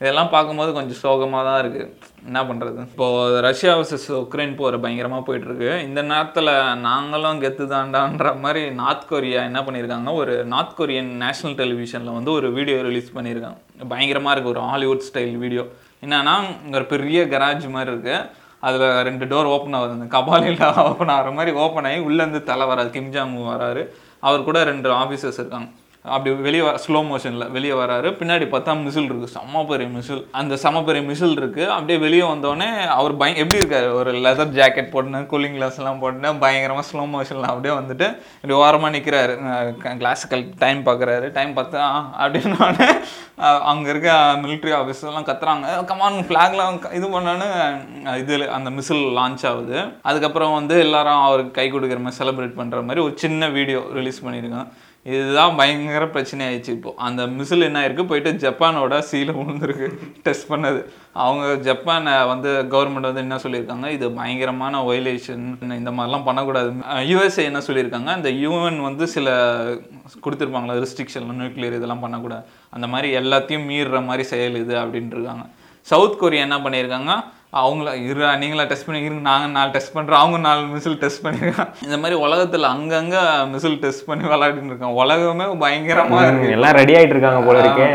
இதெல்லாம் 0.00 0.32
பார்க்கும்போது 0.32 0.70
கொஞ்சம் 0.76 0.98
சோகமாக 1.02 1.42
தான் 1.48 1.60
இருக்குது 1.60 1.86
என்ன 2.28 2.40
பண்ணுறது 2.48 2.80
இப்போது 2.88 3.38
ரஷ்யா 3.46 3.74
வர்சஸ் 3.78 4.08
உக்ரைன் 4.22 4.52
போகிற 4.58 4.78
பயங்கரமாக 4.82 5.24
போயிட்டுருக்கு. 5.28 5.70
இந்த 5.86 6.00
நேரத்தில் 6.10 6.50
நாங்களும் 6.88 7.40
கெத்து 7.44 7.66
தாண்டான்ற 7.70 8.32
மாதிரி 8.42 8.62
நார்த் 8.80 9.08
கொரியா 9.12 9.42
என்ன 9.50 9.60
பண்ணியிருக்காங்க? 9.66 10.12
ஒரு 10.20 10.34
நார்த் 10.52 10.76
கொரியன் 10.80 11.10
நேஷ்னல் 11.24 11.56
டெலிவிஷனில் 11.62 12.16
வந்து 12.18 12.32
ஒரு 12.38 12.50
வீடியோ 12.58 12.78
ரிலீஸ் 12.88 13.16
பண்ணியிருக்காங்க. 13.16 13.58
பயங்கரமாக 13.94 14.34
இருக்குது 14.34 14.54
ஒரு 14.56 14.64
ஹாலிவுட் 14.70 15.06
ஸ்டைல் 15.08 15.36
வீடியோ 15.44 15.64
என்னன்னா 16.06 16.34
இங்க 16.64 16.76
ஒரு 16.76 16.84
பெரிய 16.84 17.26
கராஜ் 17.26 17.68
மாதிரி 17.68 17.90
இருக்குது 17.92 18.30
அதில் 18.60 19.02
ரெண்டு 19.02 19.24
டோர் 19.24 19.50
ஓப்பன் 19.54 19.72
ஆகுது. 19.72 19.96
அந்த 19.96 20.06
கபாலியில் 20.18 20.88
ஓப்பன் 20.88 21.08
ஆகிற 21.08 21.30
மாதிரி 21.30 21.56
ஓப்பன் 21.56 21.84
ஆகி 21.84 21.98
உள்ளேருந்து 21.98 22.42
தலை 22.42 22.66
வராது. 22.66 23.00
கிம்ஜாமு 23.00 23.42
வராரு. 23.52 23.82
அவர் 24.20 24.46
கூட 24.48 24.64
ரெண்டு 24.64 24.88
ஆஃபீஸர்ஸ் 24.92 25.40
இருக்காங்க. 25.42 25.68
அப்படி 26.14 26.30
வெளியே 26.46 26.64
வர 26.66 26.76
ஸ்லோ 26.84 27.00
மோஷனில் 27.10 27.46
வெளியே 27.56 27.74
வராரு. 27.82 28.08
பின்னாடி 28.20 28.46
பார்த்தா 28.54 28.76
மிசில் 28.86 29.08
இருக்குது 29.10 29.34
செம்ம 29.36 29.64
பெரிய 29.70 29.88
மிசில் 29.96 30.22
அந்த 30.40 30.58
செம்ம 30.64 30.84
பெரிய 30.88 31.04
மிசில் 31.10 31.36
இருக்குது 31.40 31.72
அப்படியே 31.76 31.98
வெளியே 32.06 32.24
வந்தோடனே 32.32 32.70
அவர் 32.98 33.18
பய 33.22 33.42
எப்படி 33.44 33.62
இருக்காரு? 33.62 33.90
ஒரு 34.00 34.12
லெதர் 34.26 34.54
ஜாக்கெட் 34.60 34.92
போட்டுன்னு 34.94 35.22
கூலிங் 35.32 35.56
கிளாஸ்லாம் 35.58 35.84
எல்லாம் 35.86 36.00
போட்டுன்னு 36.02 36.30
பயங்கரமாக 36.44 36.86
ஸ்லோ 36.88 37.02
மோஷனில் 37.12 37.50
அப்படியே 37.50 37.74
வந்துட்டு 37.80 38.06
இப்படி 38.38 38.54
ஓரமாக 38.62 38.92
நிற்கிறாரு 38.94 39.34
கிளாஸிக்கல் 40.00 40.44
டைம் 40.62 40.80
பார்க்குறாரு 40.88 41.26
டைம் 41.36 41.52
பார்த்தா 41.58 41.82
அப்படின்னோடனே 42.22 42.88
அங்கே 43.70 43.88
இருக்க 43.92 44.10
மிலிட்ரி 44.44 44.72
ஆஃபீஸர்லாம் 44.78 45.28
கத்துறாங்க. 45.28 45.66
கமான் 45.90 46.18
ஃப்ளாக்லாம் 46.28 46.78
இது 46.98 47.06
பண்ணோன்னு 47.14 47.48
இது 48.22 48.34
அந்த 48.58 48.68
மிசில் 48.78 49.04
லான்ச் 49.18 49.44
ஆகுது. 49.50 49.78
அதுக்கப்புறம் 50.08 50.56
வந்து 50.58 50.74
எல்லாரும் 50.86 51.24
அவருக்கு 51.28 51.52
கை 51.58 51.68
கொடுக்குற 51.74 52.00
மாதிரி 52.04 52.20
செலிப்ரேட் 52.20 52.58
பண்ணுற 52.60 52.82
மாதிரி 52.88 53.04
ஒரு 53.06 53.14
சின்ன 53.24 53.48
வீடியோ 53.58 53.82
ரிலீஸ் 53.98 54.24
பண்ணியிருக்காங்க. 54.26 54.66
இதுதான் 55.14 55.56
பயங்கர 55.56 56.08
பிரச்சனை 56.08 56.42
ஆயிடுச்சு 56.46 56.68
இப்போ. 56.68 56.94
அந்த 56.96 57.26
மிசில் 57.26 57.66
என்ன 57.68 57.80
ஆயிருக்கு? 57.80 58.06
போயிட்டு 58.06 58.32
ஜப்பானோட 58.32 58.94
சீல 59.10 59.32
விழுந்துருக்கு 59.40 59.86
டெஸ்ட் 60.22 60.50
பண்ணது. 60.52 60.80
அவங்க 61.12 61.72
ஜப்பானை 61.72 62.14
வந்து 62.26 62.50
கவர்மெண்ட் 62.70 63.08
வந்து 63.08 63.24
என்ன 63.24 63.36
சொல்லியிருக்காங்க? 63.36 63.88
இது 63.88 64.10
பயங்கரமான 64.10 64.82
வயலேஷன் 64.82 65.44
இந்த 65.72 65.90
மாதிரிலாம் 65.90 66.24
பண்ணக்கூடாது. 66.24 66.70
யூஎஸ்ஏ 67.12 67.44
என்ன 67.50 67.58
சொல்லியிருக்காங்க? 67.58 68.16
இந்த 68.16 68.30
யூஎன் 68.46 68.80
வந்து 68.88 69.06
சில 69.06 69.28
கொடுத்துருப்பாங்களா 70.24 70.78
ரெஸ்ட்ரிக்ஷன் 70.82 71.30
நியூக்ளியர் 71.42 71.78
இதெல்லாம் 71.80 72.04
பண்ணக்கூடாது. 72.06 72.44
அந்த 72.70 72.86
மாதிரி 72.86 73.16
எல்லாத்தையும் 73.16 73.68
மீறுற 73.70 74.04
மாதிரி 74.04 74.22
செயல் 74.32 74.60
இது 74.64 74.74
அப்படின்ட்டு 74.74 75.16
இருக்காங்க. 75.18 75.46
சவுத் 75.90 76.20
கொரியா 76.20 76.44
என்ன 76.46 76.58
பண்ணியிருக்காங்க 76.66 77.12
அவங்கள 77.60 77.90
இரு 78.08 78.22
நீங்களா 78.40 78.64
டெஸ்ட் 78.70 78.86
பண்ணி 78.86 79.06
இருங்க 79.08 79.22
நாங்கள் 79.28 79.52
நாலு 79.56 79.70
டெஸ்ட் 79.74 79.94
பண்ணுறோம் 79.96 80.20
அவங்க 80.22 80.38
நாலு 80.46 80.62
மிசில் 80.72 80.98
டெஸ்ட் 81.02 81.22
பண்ணியிருக்காங்க 81.24 81.84
இந்த 81.86 81.96
மாதிரி 82.02 82.16
உலகத்தில் 82.26 82.66
அங்கங்கே 82.72 83.22
மிசில் 83.52 83.78
டெஸ்ட் 83.84 84.06
பண்ணி 84.08 84.24
விளையாடிட்டு 84.32 84.72
இருக்காங்க. 84.72 84.96
உலகமே 85.02 85.46
பயங்கரமாக 85.62 86.24
இருக்கு. 86.28 86.54
எல்லாம் 86.56 86.76
ரெடி 86.80 86.94
ஆயிட்டு 86.98 87.14
இருக்காங்க 87.16 87.42
போல 87.46 87.60
இருக்கே. 87.64 87.86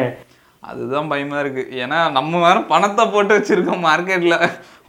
அதுதான் 0.69 1.11
பயமா 1.11 1.37
இருக்கு. 1.43 1.63
ஏன்னா 1.83 1.99
நம்ம 2.17 2.39
வேற 2.45 2.57
பணத்தை 2.71 3.03
போட்டு 3.13 3.35
வச்சிருக்கோம் 3.37 3.85
மார்க்கெட்ல 3.87 4.37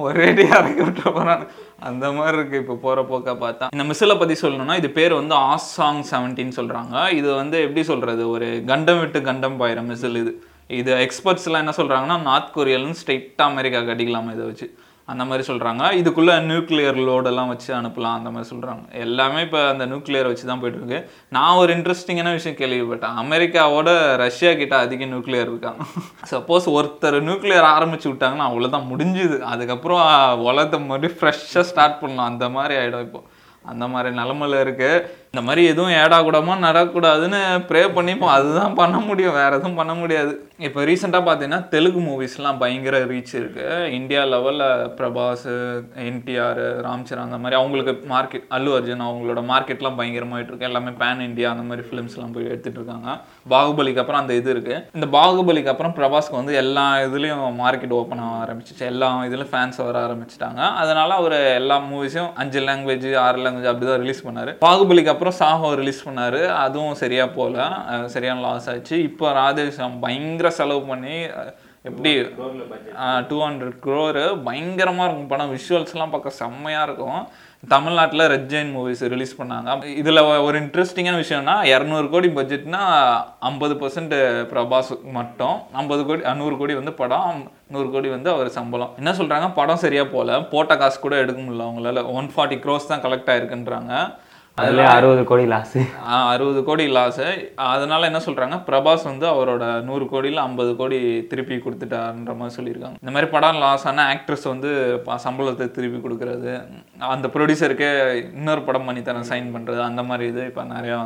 ஒரேடியா 0.06 0.54
இறக்கி 0.61 0.82
விட்டுற 0.85 1.11
போறான் 1.18 1.44
அந்த 1.88 2.06
மாதிரி 2.16 2.37
இருக்கு. 2.38 2.62
இப்போ 2.62 2.75
போற 2.87 2.99
போக்க 3.11 3.35
பார்த்தா. 3.44 3.68
இந்த 3.76 3.85
மிஸ்ஸில் 3.90 4.21
பத்தி 4.23 4.37
சொல்லணும்னா 4.44 4.76
இது 4.80 4.90
பேர் 5.00 5.18
வந்து 5.21 5.35
ஆசாங் 5.50 6.02
செவன்டீன் 6.12 6.56
சொல்றாங்க. 6.61 6.97
இது 7.21 7.28
வந்து 7.40 7.59
எப்படி 7.66 7.85
சொல்றது? 7.92 8.25
ஒரு 8.37 8.49
கண்டம் 8.73 9.02
விட்டு 9.02 9.21
கண்டம் 9.30 9.61
பாயிரம் 9.62 9.90
மிசில் 9.92 10.21
இது. 10.23 10.35
இது 10.69 10.92
எக்ஸ்பர்ட்ஸ்லாம் 10.95 11.62
என்ன 11.64 11.75
சொல்கிறாங்கன்னா 11.76 12.23
நார்த் 12.23 12.57
கொரியாலும் 12.57 12.97
ஸ்ட்ரெயிட்டாக 13.00 13.52
அமெரிக்காவுக்கு 13.52 13.95
அடிக்கலாமா 13.95 14.33
இதை 14.33 14.47
வச்சு? 14.47 14.66
அந்த 15.04 15.25
மாதிரி 15.25 15.45
சொல்கிறாங்க 15.52 15.83
இதுக்குள்ளே 16.00 16.35
நியூக்ளியர் 16.50 16.99
லோடெல்லாம் 17.09 17.49
வச்சு 17.52 17.75
அனுப்பலாம் 17.75 18.16
அந்த 18.19 18.31
மாதிரி 18.31 18.49
சொல்கிறாங்க 18.52 18.83
எல்லாமே 19.04 19.40
இப்போ 19.40 19.69
அந்த 19.69 19.87
நியூக்ளியர் 19.87 20.28
வச்சு 20.31 20.47
தான் 20.47 20.62
போயிட்டுருக்கு. 20.62 21.04
நான் 21.28 21.59
ஒரு 21.62 21.76
இன்ட்ரெஸ்டிங்கான 21.76 22.33
விஷயம் 22.33 22.59
கேள்விப்பட்டேன். 22.61 23.16
அமெரிக்காவோட 23.23 24.16
ரஷ்யா 24.16 24.54
கிட்ட 24.54 24.76
அதிக 24.76 25.04
நியூக்ளியர் 25.04 25.50
இருக்காங்க 25.52 25.85
சப்போஸ் 26.31 26.69
ஒருத்தர் 26.76 27.19
நியூக்ளியர் 27.28 27.69
ஆரம்பிச்சு 27.75 28.09
விட்டாங்கன்னா 28.12 28.49
அவ்வளோதான் 28.50 28.88
முடிஞ்சுது. 28.92 29.38
அதுக்கப்புறம் 29.38 30.02
உலகத்தை 30.38 30.81
மறுபடியும் 30.81 31.19
ஃப்ரெஷ்ஷாக 31.21 31.69
ஸ்டார்ட் 31.73 32.00
பண்ணலாம். 32.00 32.31
அந்த 32.33 32.49
மாதிரி 32.49 32.75
ஆகிடும் 32.81 33.00
இப்போ. 33.00 33.23
அந்த 33.64 33.87
மாதிரி 33.87 34.16
நிலமையில 34.16 34.62
இருக்குது 34.64 35.04
இந்த 35.35 35.43
மாதிரி 35.45 35.62
எதுவும் 35.73 35.93
ஏடா 35.99 36.17
நடக்கூடாதுன்னு 36.23 36.65
நடக்கக்கூடாதுன்னு 36.67 37.39
ப்ரே 37.69 37.83
பண்ணிப்போம். 37.97 38.33
அதுதான் 38.39 38.75
பண்ண 38.81 38.97
முடியும். 39.07 39.37
வேற 39.39 39.51
எதுவும் 39.59 39.79
பண்ண 39.79 39.93
முடியாது. 40.01 40.33
இப்போ 40.67 40.81
ரீசெண்டாக 40.89 41.25
பார்த்தீங்கன்னா 41.29 41.61
தெலுங்கு 41.75 42.01
மூவிஸ்லாம் 42.09 42.59
பயங்கர 42.62 42.97
ரீச் 43.12 43.33
இருக்கு. 43.39 43.67
இந்தியா 43.99 44.23
லெவலில் 44.33 44.65
பிரபாஸ் 44.99 45.47
என்டிஆர் 46.09 46.61
ராம்சரன் 46.87 47.25
அந்த 47.29 47.39
மாதிரி 47.45 47.59
அவங்களுக்கு 47.61 47.93
மார்க்கெட் 48.12 48.45
அல்லு 48.57 48.75
அர்ஜுன் 48.79 49.07
அவங்களோட 49.07 49.45
மார்க்கெட்லாம் 49.53 49.97
பயங்கரமாயிட்டு 50.01 50.53
இருக்கு. 50.53 50.69
எல்லாமே 50.71 50.93
பேன் 51.01 51.25
இந்தியா 51.29 51.49
அந்த 51.55 51.65
மாதிரி 51.71 51.87
ஃபிலிம்ஸ்லாம் 51.89 52.35
போய் 52.37 52.51
எடுத்துட்டு 52.53 52.79
இருக்காங்க. 52.81 53.17
பாகுபலிக்கு 53.55 54.03
அப்புறம் 54.05 54.23
அந்த 54.23 54.37
இது 54.41 54.53
இருக்கு. 54.57 54.77
இந்த 54.99 55.09
பாகுபலிக்கு 55.17 55.73
அப்புறம் 55.75 55.97
பிரபாஸ்க்கு 56.01 56.41
வந்து 56.41 56.55
எல்லா 56.65 56.87
இதுலேயும் 57.07 57.43
மார்க்கெட் 57.62 57.97
ஓப்பன் 58.03 58.23
ஆக 58.27 58.37
ஆரம்பிச்சிச்சு. 58.45 58.85
எல்லா 58.93 59.11
இதுலையும் 59.31 59.53
ஃபேன்ஸ் 59.55 59.83
வர 59.89 59.99
ஆரம்பிச்சிட்டாங்க. 60.07 60.62
அதனால 60.85 61.11
அவர் 61.23 61.39
எல்லா 61.62 61.79
மூவிஸும் 61.91 62.31
அஞ்சு 62.45 62.62
லாங்குவேஜ் 62.69 63.11
ஆறு 63.25 63.45
லாங்குவேஜ் 63.47 63.73
அப்படி 63.75 63.91
தான் 63.93 64.01
ரிலீஸ் 64.07 64.25
பண்ணார். 64.29 64.55
பாகுபலிக்கு 64.69 65.15
அப்புறம் 65.23 65.41
சாஹோ 65.41 65.69
ரிலீஸ் 65.81 66.07
பண்ணார். 66.07 66.41
அதுவும் 66.62 66.97
சரியாக 67.00 67.29
போகல 67.37 67.67
சரியான 68.14 68.43
லாஸ் 68.45 68.67
ஆச்சு. 68.73 68.97
இப்போ 69.09 69.26
ராதேஷம் 69.37 69.93
பயங்கர 70.05 70.49
செலவு 70.57 70.81
பண்ணி 70.88 71.17
எப்படி 71.88 72.11
டூ 73.29 73.37
ஹண்ட்ரட் 73.45 73.76
க்ரோரு 73.85 74.25
பயங்கரமாக 74.47 75.07
இருக்கும். 75.09 75.31
படம் 75.33 75.52
விஷுவல்ஸ்லாம் 75.55 76.12
பார்க்க 76.14 76.41
செம்மையாக 76.41 76.87
இருக்கும். 76.88 77.21
தமிழ்நாட்டில் 77.75 78.25
ரெட் 78.33 78.49
ஜெயின் 78.52 78.73
மூவிஸ் 78.76 79.05
ரிலீஸ் 79.14 79.37
பண்ணாங்க. 79.41 79.76
இதில் 80.00 80.23
ஒரு 80.47 80.57
இன்ட்ரெஸ்டிங்கான 80.62 81.21
விஷயம்னா 81.23 81.55
இரநூறு 81.75 82.09
கோடி 82.14 82.31
பட்ஜெட்னா 82.38 82.83
ஐம்பது 83.50 83.76
பர்சன்ட் 83.83 84.17
பிரபாஸ் 84.52 84.93
மட்டும். 85.19 85.57
ஐம்பது 85.83 86.05
கோடி 86.11 86.35
நூறு 86.43 86.59
கோடி 86.62 86.76
வந்து 86.81 86.97
படம். 87.02 87.41
நூறு 87.76 87.88
கோடி 87.95 88.11
வந்து 88.17 88.31
அவர் 88.35 88.50
சம்பளம். 88.59 88.93
என்ன 89.02 89.12
சொல்கிறாங்க 89.21 89.49
படம் 89.61 89.83
சரியாக 89.87 90.12
போகல 90.17 90.43
போட்ட 90.55 90.81
காசு 90.83 91.00
கூட 91.07 91.17
எடுக்க 91.25 91.41
முடியல 91.47 91.69
அவங்களால. 91.69 92.05
ஒன் 92.19 92.31
ஃபார்ட்டி 92.35 92.61
க்ரோஸ் 92.67 92.93
தான் 92.93 93.07
கலெக்ட் 93.07 93.33
ஆயிருக்குன்றாங்க. 93.35 93.95
அதுல 94.61 94.82
அறுபது 94.94 95.23
கோடி 95.28 95.44
லாஸ் 95.52 95.76
அறுபது 96.32 96.61
கோடி 96.66 96.85
லாஸு 96.97 97.26
அதனால 97.75 98.09
என்ன 98.11 98.21
சொல்றாங்க? 98.25 98.56
பிரபாஸ் 98.66 99.04
வந்து 99.11 99.26
அவரோட 99.30 99.64
நூறு 99.87 100.04
கோடியில் 100.11 100.42
ஐம்பது 100.44 100.73
கோடி 100.80 100.99
திருப்பி 101.30 101.56
கொடுத்துட்டாருன்ற 101.64 102.32
மாதிரி 102.40 102.56
சொல்லியிருக்காங்க. 102.56 102.99
இந்த 103.02 103.12
மாதிரி 103.14 103.28
படம் 103.35 103.61
லாஸ் 103.62 103.87
ஆன 103.90 104.04
ஆக்ட்ரஸ் 104.14 104.44
வந்து 104.50 104.71
சம்பளத்தை 105.25 105.66
திருப்பி 105.76 106.00
கொடுக்கறது. 106.04 106.52
அந்த 107.14 107.28
ப்ரொடியூசருக்கு 107.37 107.88
இன்னொரு 108.40 108.62
படம் 108.68 108.87
பண்ணி 108.88 109.02
தரேன் 109.09 109.28
சைன் 109.30 109.49
பண்றது 109.54 109.80
அந்த 109.88 110.04
மாதிரி 110.11 110.26
இது 110.32 110.44
இப்போ 110.50 110.64
நிறையா 110.75 110.99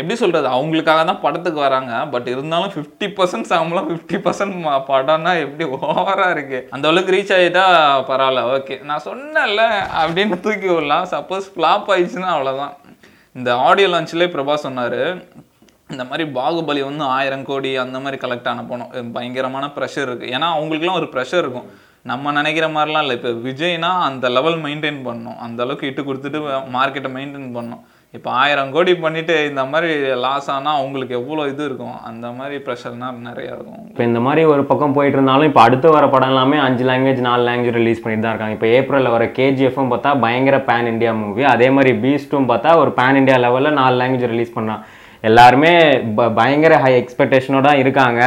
எப்படி 0.00 0.16
சொல்றது? 0.24 0.48
அவங்களுக்காக 0.56 1.04
தான் 1.12 1.22
படத்துக்கு 1.26 1.62
வராங்க. 1.66 1.94
பட் 2.16 2.28
இருந்தாலும் 2.34 2.74
ஃபிஃப்டி 2.76 3.08
பர்சன்ட் 3.20 3.50
சம்பளம் 3.52 3.88
ஃபிஃப்டி 3.92 4.20
பர்சன்ட் 4.26 4.58
படம்னா 4.90 5.34
எப்படி 5.46 5.66
ஓவரா 5.78 6.28
இருக்கு? 6.36 6.60
அந்த 6.76 6.88
அளவுக்கு 6.92 7.16
ரீச் 7.16 7.34
ஆகிட்டா 7.38 7.64
பரவாயில்ல 8.10 8.44
ஓகே 8.58 8.78
நான் 8.90 9.06
சொன்னேன்ல 9.08 9.64
அப்படின்னு 10.02 10.42
தூக்கி 10.46 10.70
விடலாம். 10.74 11.08
சப்போஸ் 11.16 11.50
ஃப்ளாப் 11.54 11.90
ஆயிடுச்சுன்னா 11.94 12.30
அவ்வளோதான் 12.36 12.76
இந்த 13.38 13.50
ஆடியோ 13.66 13.88
லான்ச்சிலே 13.90 14.26
பிரபா 14.34 14.54
சொன்னார் 14.66 15.00
இந்த 15.92 16.02
மாதிரி 16.08 16.24
பாகுபலி 16.38 16.82
வந்து 16.88 17.04
ஆயிரம் 17.16 17.46
கோடி 17.48 17.70
அந்த 17.84 17.96
மாதிரி 18.04 18.18
கலெக்ட் 18.24 18.48
ஆன 18.50 18.64
போனோம் 18.70 18.90
பயங்கரமான 19.16 19.66
ப்ரெஷர் 19.76 20.08
இருக்குது 20.08 20.32
ஏன்னா 20.36 20.48
அவங்களுக்குலாம் 20.56 20.98
ஒரு 21.00 21.08
ப்ரெஷர் 21.14 21.42
இருக்கும். 21.44 21.68
நம்ம 22.10 22.32
நினைக்கிற 22.38 22.66
மாதிரிலாம் 22.74 23.04
இல்லை. 23.04 23.16
இப்போ 23.18 23.30
விஜய்னா 23.48 23.90
அந்த 24.08 24.26
லெவல் 24.36 24.58
மெயின்டைன் 24.66 25.00
பண்ணணும் 25.06 25.40
அந்த 25.46 25.60
அளவுக்கு 25.64 25.88
இட்டு 25.90 26.02
கொடுத்துட்டு 26.02 26.38
மார்க்கெட்டை 26.76 27.10
மெயின்டைன் 27.16 27.50
பண்ணணும் 27.56 27.82
இப்போ 28.14 28.30
ஆயிரம் 28.34 28.72
கோடி 28.72 28.96
பண்ணிட்டு 28.96 29.48
இந்த 29.48 29.64
மாதிரி 29.64 29.90
லாஸ் 30.14 30.50
ஆனால் 30.50 30.78
அவங்களுக்கு 30.78 31.14
எவ்வளோ 31.14 31.48
இது 31.48 31.64
இருக்கும்? 31.64 31.98
அந்த 32.04 32.28
மாதிரி 32.30 32.56
ப்ரெஷர்னால் 32.56 33.26
நிறையா 33.26 33.52
இருக்கும். 33.56 33.82
இப்போ 33.88 34.04
இந்த 34.04 34.20
மாதிரி 34.20 34.44
ஒரு 34.44 34.64
பக்கம் 34.64 34.92
போயிட்டு 34.92 35.16
இருந்தாலும் 35.16 35.44
இப்போ 35.44 35.60
அடுத்து 35.60 35.90
வர 35.90 36.08
படம் 36.08 36.28
எல்லாமே 36.28 36.56
அஞ்சு 36.58 36.84
லாங்குவேஜ் 36.84 37.20
நாலு 37.20 37.48
லாங்குவேஜ் 37.48 37.72
ரிலீஸ் 37.72 38.02
பண்ணிட்டு 38.02 38.26
தான் 38.26 38.34
இருக்காங்க. 38.34 38.54
இப்போ 38.54 38.66
ஏப்ரலில் 38.78 39.10
வர 39.10 39.24
கேஜிஎஃப்பும் 39.38 39.92
பார்த்தா 39.92 40.20
பயங்கர 40.20 40.56
பேன் 40.60 40.86
இந்தியா 40.86 41.12
மூவி 41.12 41.44
அதே 41.44 41.70
மாதிரி 41.70 41.92
பீஸ்ட்டும் 41.98 42.48
பார்த்தா 42.48 42.76
ஒரு 42.76 42.90
பேன் 42.96 43.16
இந்தியா 43.16 43.36
லெவலில் 43.38 43.72
நாலு 43.72 44.02
லாங்குவேஜ் 44.02 44.26
ரிலீஸ் 44.26 44.58
பண்ணான் 44.58 44.82
எல்லாருமே 45.24 45.72
ப- 46.14 46.30
பயங்கர 46.34 46.78
ஹை 46.78 46.92
எக்ஸ்பெக்டேஷனோட 47.00 47.72
இருக்காங்க. 47.74 48.20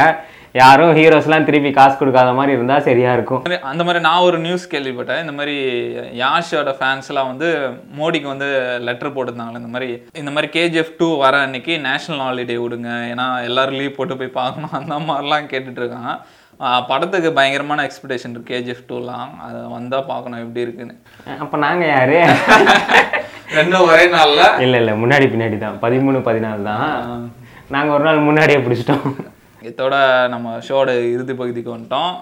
யாரும் 0.56 0.96
ஹீரோஸ்லாம் 0.96 1.44
திருப்பி 1.44 1.70
காசு 1.70 1.96
கொடுக்காத 1.96 2.32
மாதிரி 2.32 2.52
இருந்தால் 2.52 2.82
சரியா 2.82 3.12
இருக்கும். 3.12 3.42
அந்த 3.62 3.84
மாதிரி 3.84 4.02
நான் 4.02 4.20
ஒரு 4.20 4.38
நியூஸ் 4.38 4.74
கேள்விப்பட்டேன். 4.74 5.20
இந்த 5.20 5.32
மாதிரி 5.32 5.54
யாஷோட 6.20 6.74
ஃபேன்ஸ்லாம் 6.80 7.26
வந்து 7.26 7.70
மோடிக்கு 7.98 8.22
வந்து 8.22 8.78
லெட்டர் 8.80 9.14
போட்டிருந்தாங்களே 9.14 9.62
இந்த 9.62 9.72
மாதிரி 9.76 10.02
இந்த 10.12 10.30
மாதிரி 10.30 10.48
கேஜிஎஃப் 10.58 10.94
டூ 10.98 11.18
வர 11.18 11.38
அன்னைக்கு 11.38 11.78
நேஷனல் 11.78 12.26
ஹாலிடே 12.26 12.58
விடுங்க. 12.64 12.92
ஏன்னா 13.12 13.42
எல்லாரும் 13.42 13.74
லீவ் 13.74 13.96
போட்டு 13.96 14.16
போய் 14.16 14.26
பார்க்கணும். 14.26 14.70
அந்த 14.72 14.94
மாதிரிலாம் 14.94 15.50
கேட்டுட்டு 15.50 15.82
இருக்காங்க. 15.82 16.18
ஆஹ் 16.60 16.82
படத்துக்கு 16.88 17.32
பயங்கரமான 17.32 17.82
எக்ஸ்பெக்டேஷன் 17.82 18.30
இருக்கு. 18.30 18.54
கேஜிஎஃப் 18.54 18.92
டூலாம் 18.92 19.36
அதை 19.40 19.60
வந்தால் 19.68 20.06
பார்க்கணும் 20.06 20.38
எப்படி 20.38 20.60
இருக்குன்னு. 20.60 20.96
அப்போ 21.40 21.56
நாங்கள் 21.56 21.88
யாரு? 21.88 22.24
ரெண்டும் 23.54 23.86
ஒரே 23.88 24.06
நாளில்? 24.06 24.60
இல்லை 24.60 24.78
இல்லை. 24.84 24.94
முன்னாடி 24.94 25.30
பின்னாடி 25.34 25.58
தான். 25.58 25.78
பதிமூணு 25.82 26.20
பதினாலு 26.30 26.62
தான். 26.62 27.32
நாங்கள் 27.68 27.94
ஒரு 27.94 28.04
நாள் 28.04 28.26
முன்னாடியே 28.30 28.58
பிடிச்சிட்டோம். 28.58 29.32
இதோட 29.64 30.28
நம்ம 30.28 30.58
ஷோட 30.68 31.12
இறுதி 31.12 31.34
பகுதிக்கு 31.34 31.76
வந்துட்டோம். 31.76 32.12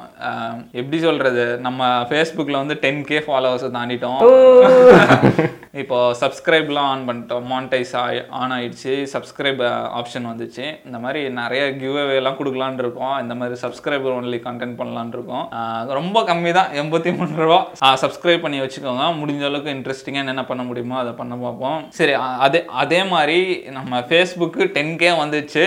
எப்படி 0.72 0.98
சொல்றது? 1.00 1.58
நம்ம 1.58 2.00
ஃபேஸ்புக்கில் 2.02 2.60
வந்து 2.62 2.74
டென் 2.74 3.04
கே 3.04 3.18
ஃபாலோவர்ஸை 3.18 3.70
தாண்டிட்டோம். 3.78 4.20
இப்போ 5.72 6.16
சப்ஸ்கிரைப்லாம் 6.20 6.78
ஆன் 6.78 7.08
பண்ணிட்டோம். 7.08 7.42
மானிட்டைஸ் 7.52 8.26
ஆன் 8.30 8.50
ஆயிடுச்சு. 8.50 9.06
சப்ஸ்கிரைப் 9.12 9.62
ஆப்ஷன் 10.00 10.26
வந்துச்சு. 10.32 10.86
இந்த 10.86 10.98
மாதிரி 10.98 11.28
நிறைய 11.30 11.76
கிவ் 11.76 11.96
எல்லாம் 11.96 12.36
கொடுக்கலான்னு 12.36 12.78
இருக்கோம். 12.78 13.20
இந்த 13.22 13.34
மாதிரி 13.34 13.60
சப்ஸ்கிரைபர் 13.60 14.16
ஒன்லி 14.18 14.40
கண்டென்ட் 14.48 14.76
பண்ணலான்னு 14.80 15.08
இருக்கோம். 15.08 15.48
ரொம்ப 15.88 16.20
கம்மி 16.20 16.52
தான் 16.52 16.66
எண்பத்தி 16.66 17.16
மூணு 17.16 17.36
ரூபா. 17.36 17.68
சப்ஸ்கிரைப் 17.80 18.40
பண்ணி 18.40 18.60
வச்சுக்கோங்க. 18.60 19.00
முடிஞ்ச 19.22 19.44
அளவுக்கு 19.44 19.72
இன்ட்ரெஸ்டிங்காக 19.72 20.14
என்னென்ன 20.14 20.44
பண்ண 20.44 20.62
முடியுமோ 20.62 20.98
அதை 20.98 21.12
பண்ண 21.12 21.34
பார்ப்போம். 21.34 21.86
சரி 21.90 22.12
அதே 22.12 22.64
அதே 22.66 23.04
மாதிரி 23.04 23.62
நம்ம 23.70 23.98
ஃபேஸ்புக்கு 23.98 24.70
டென் 24.72 24.96
கே 24.96 25.10
வந்துச்சு. 25.10 25.64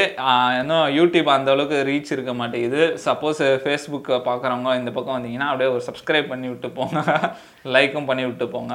இன்னும் 0.60 0.88
யூடியூப் 0.98 1.30
அந்த 1.38 1.52
அளவுக்கு 1.66 1.88
ரீச் 1.92 2.12
இருக்க 2.16 2.34
மாட்டேங்குது. 2.42 2.82
சப்போஸ் 3.06 3.40
ஃபேஸ்புக்கை 3.64 4.18
பார்க்குறவங்க 4.28 4.70
இந்த 4.82 4.92
பக்கம் 4.98 5.16
வந்தீங்கன்னா 5.18 5.48
அப்படியே 5.52 5.70
ஒரு 5.76 5.84
சப்ஸ்கிரைப் 5.88 6.30
பண்ணி 6.34 6.48
விட்டு 6.52 6.70
போங்க. 6.78 7.00
லைக்கும் 7.76 8.08
பண்ணி 8.10 8.24
விட்டு 8.28 8.46
போங்க. 8.56 8.74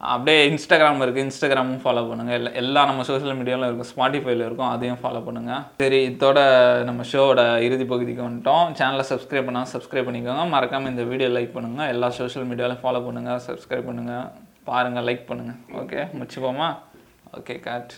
அப்படியே 0.00 0.38
இன்ஸ்டாகிராம் 0.50 1.02
இருக்குது 1.04 1.24
இன்ஸ்டாகிராமும் 1.26 1.82
ஃபாலோ 1.82 2.02
பண்ணுங்கள் 2.08 2.36
எல்லா 2.38 2.50
எல்லா 2.62 2.80
நம்ம 2.90 3.04
சோஷியல் 3.10 3.36
மீடியாவில் 3.40 3.66
இருக்கும். 3.68 3.90
ஸ்பாட்டிஃபைல 3.92 4.46
இருக்கும். 4.48 4.70
அதையும் 4.74 5.00
ஃபாலோ 5.02 5.20
பண்ணுங்கள் 5.28 5.62
சரி 5.82 6.00
இதோட 6.08 6.38
நம்ம 6.88 7.04
ஷோவோட 7.12 7.42
இறுதி 7.66 7.86
பகுதிக்கு 7.92 8.22
வந்துட்டோம். 8.28 8.64
சேனலை 8.80 9.04
சப்ஸ்கிரைப் 9.12 9.48
பண்ணால் 9.50 9.70
சப்ஸ்கிரைப் 9.74 10.08
பண்ணிக்கோங்க. 10.08 10.46
மறக்காமல் 10.54 10.92
இந்த 10.94 11.04
வீடியோ 11.12 11.30
லைக் 11.36 11.54
பண்ணுங்கள் 11.58 11.92
எல்லா 11.94 12.10
சோஷியல் 12.20 12.48
மீடியாவிலும் 12.52 12.82
ஃபாலோ 12.84 13.02
பண்ணுங்கள் 13.08 13.44
சப்ஸ்கிரைப் 13.48 13.88
பண்ணுங்கள் 13.90 14.26
பாருங்கள் 14.70 15.06
லைக் 15.10 15.24
பண்ணுங்கள் 15.30 15.60
ஓகே 15.82 16.02
முடிச்சுப்போமா? 16.18 16.70
Okay 17.38 17.56
God 17.68 17.94